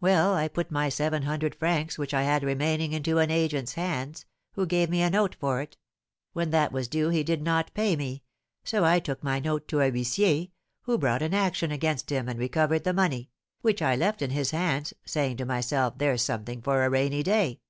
[0.00, 4.24] Well, I put my seven hundred francs which I had remaining into an agent's hands,
[4.52, 5.76] who gave me a note for it;
[6.32, 8.22] when that was due he did not pay me,
[8.64, 10.48] so I took my note to a huissier,
[10.84, 13.28] who brought an action against him, and recovered the money,
[13.60, 17.60] which I left in his hands, saying to myself there's something for a rainy day.